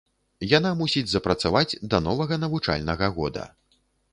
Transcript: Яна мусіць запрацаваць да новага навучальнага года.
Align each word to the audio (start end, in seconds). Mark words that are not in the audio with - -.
Яна 0.57 0.71
мусіць 0.79 1.11
запрацаваць 1.11 1.77
да 1.91 1.99
новага 2.07 2.35
навучальнага 2.45 3.11
года. 3.19 3.49